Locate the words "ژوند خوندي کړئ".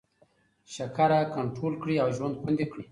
2.17-2.79